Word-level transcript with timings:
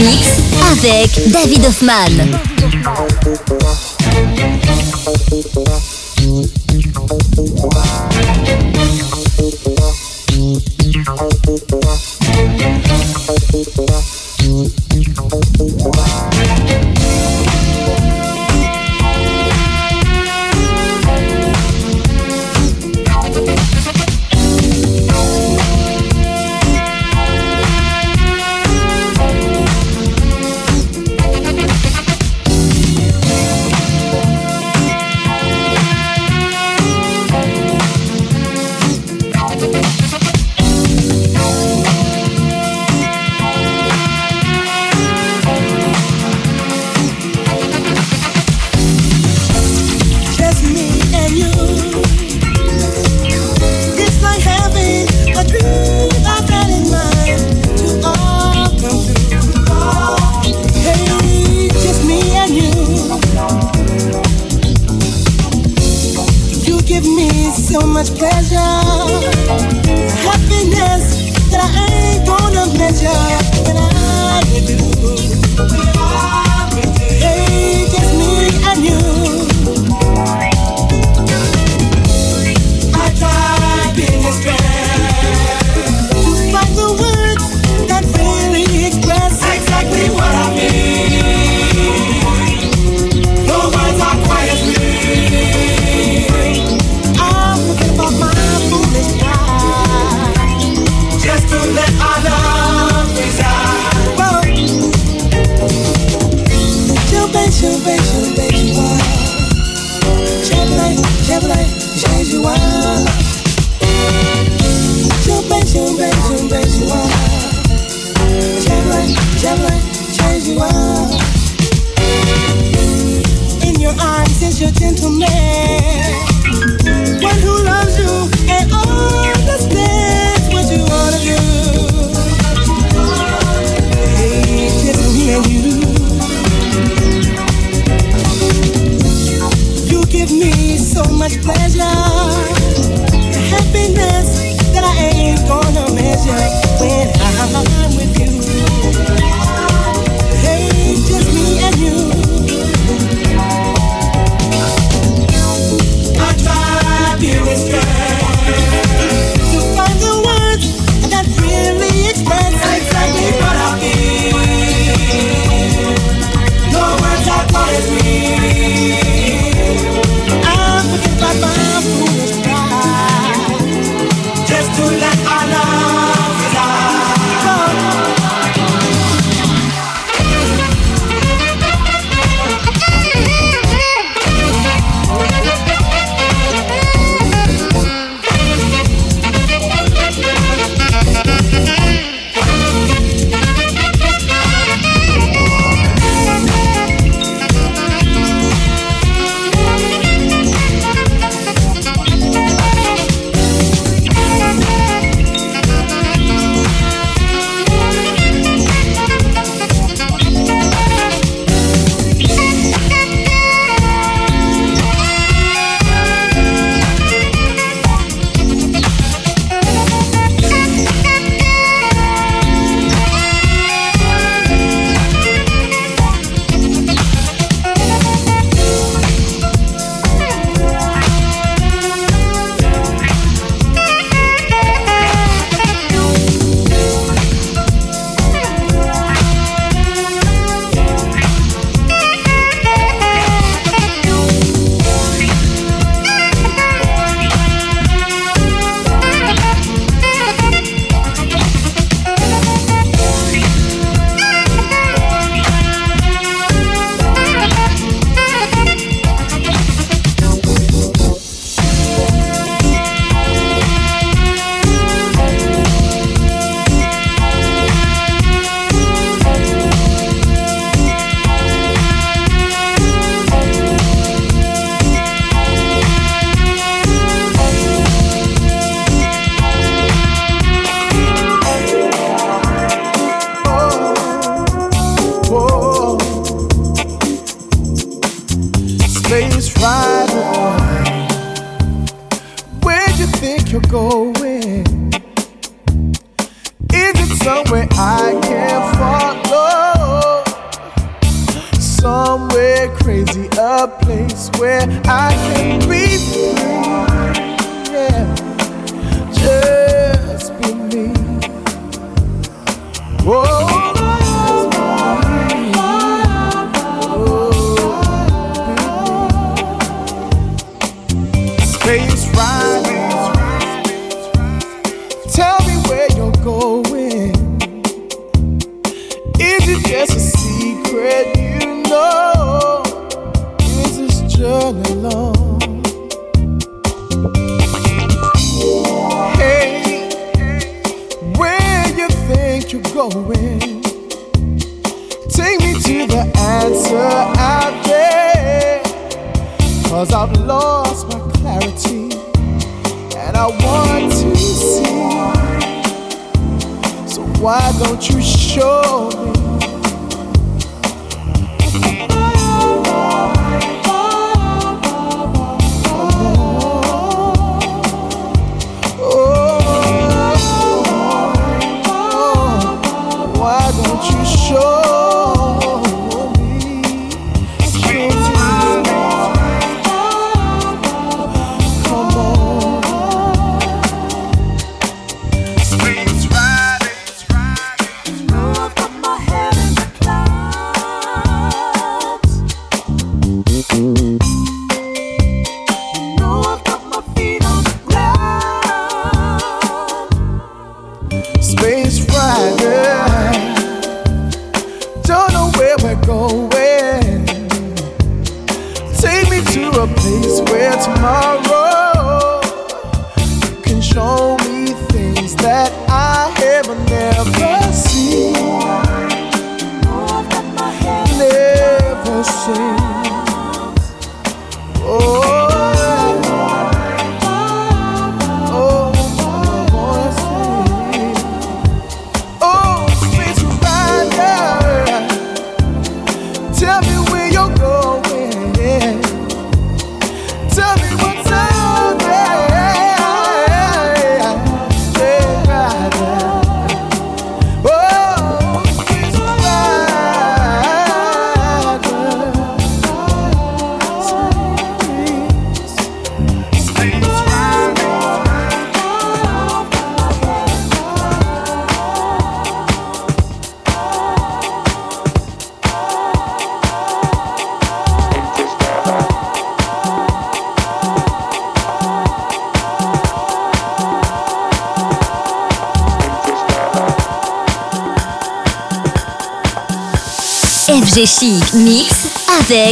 Avec 0.00 1.30
David 1.30 1.66
Hoffman. 1.66 3.59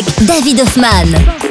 David 0.03 0.61
Hoffman. 0.61 1.48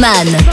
David 0.00 0.47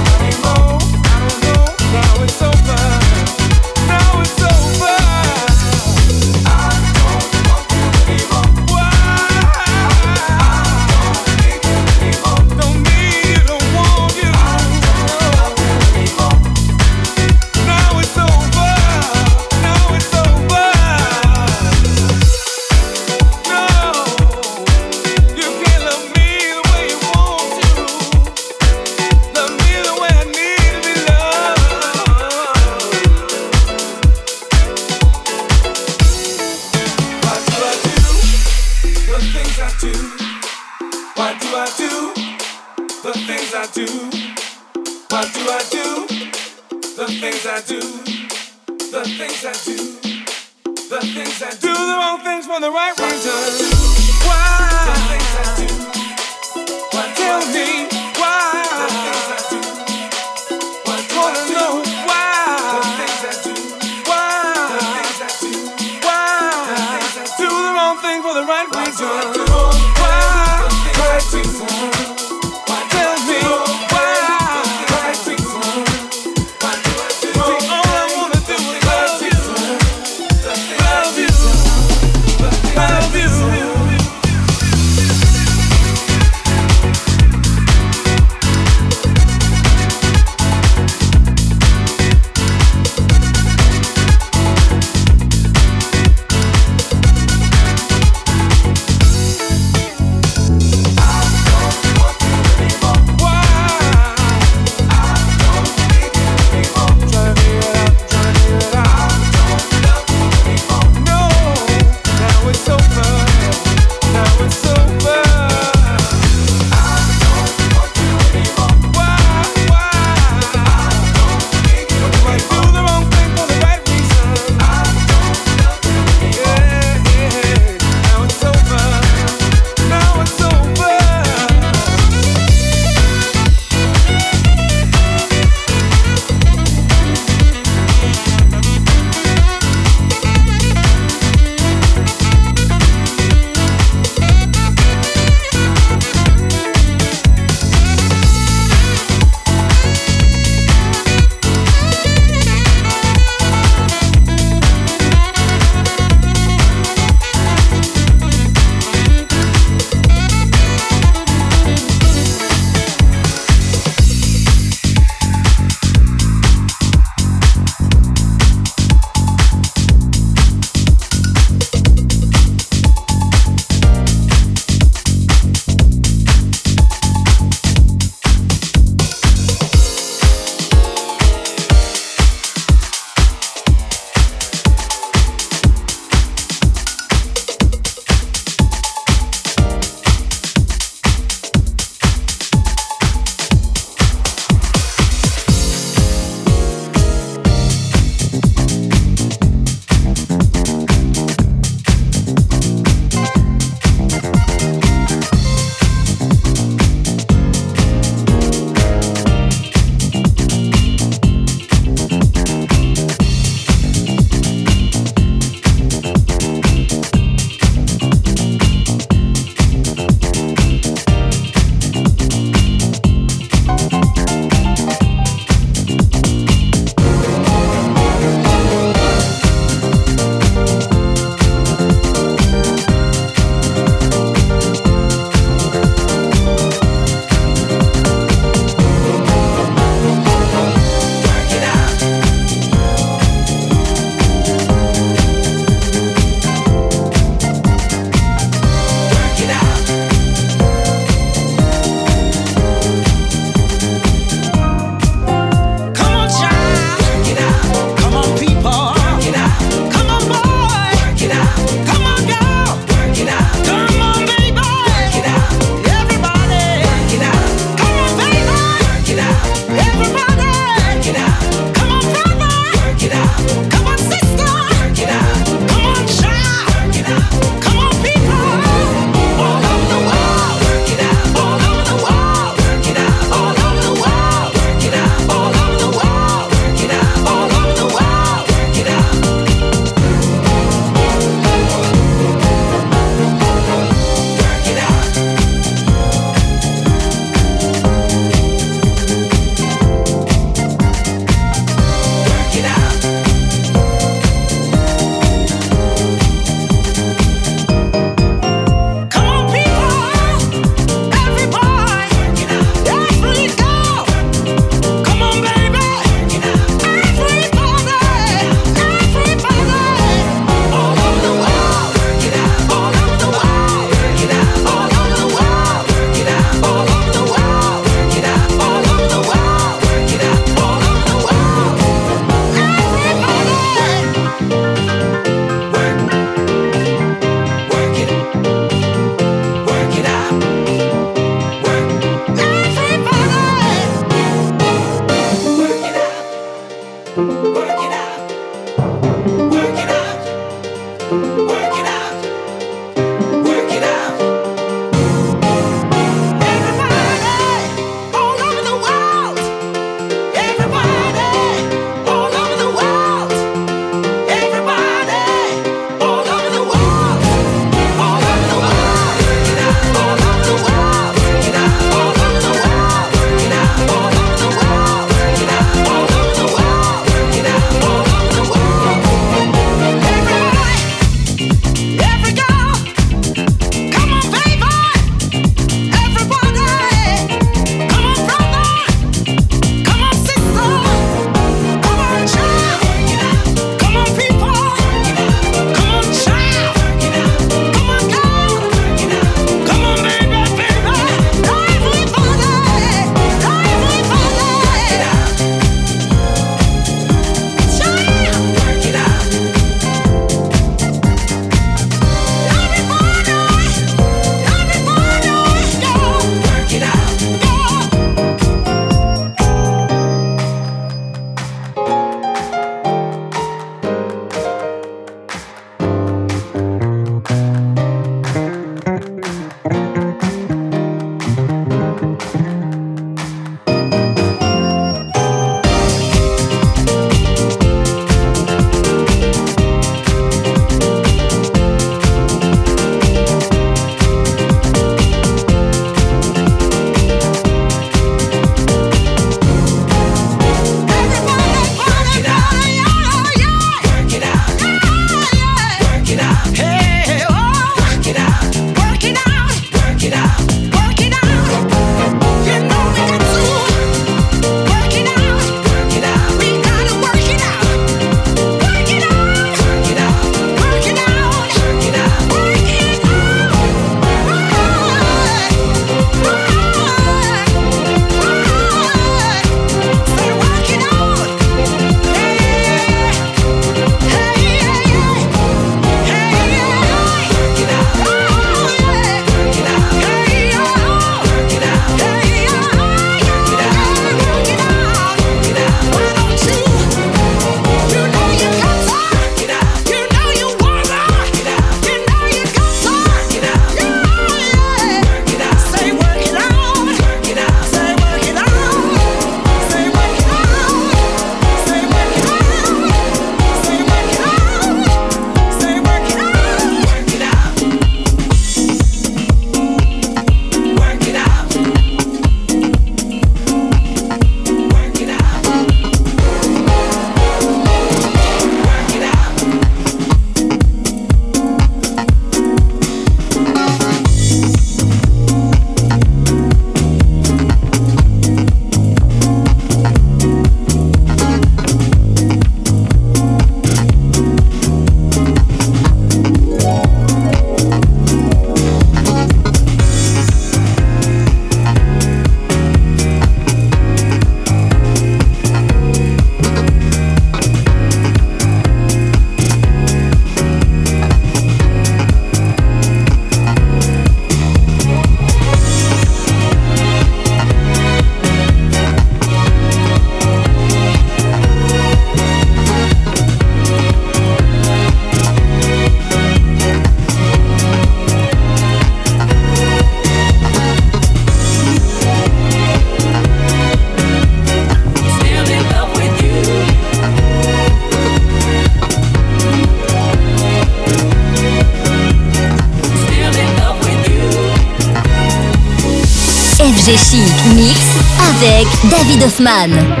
David 598.91 599.21
Hoffman. 599.23 600.00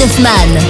Hoffman. 0.00 0.69